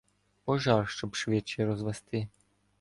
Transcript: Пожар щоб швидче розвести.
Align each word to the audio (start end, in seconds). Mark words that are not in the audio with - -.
Пожар 0.43 0.89
щоб 0.89 1.15
швидче 1.15 1.65
розвести. 1.65 2.27